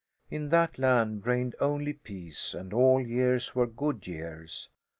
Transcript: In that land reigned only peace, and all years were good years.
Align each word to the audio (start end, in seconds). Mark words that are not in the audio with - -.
In 0.31 0.49
that 0.49 0.79
land 0.79 1.27
reigned 1.27 1.55
only 1.59 1.93
peace, 1.93 2.55
and 2.55 2.73
all 2.73 2.99
years 2.99 3.53
were 3.53 3.67
good 3.67 4.07
years. 4.07 4.67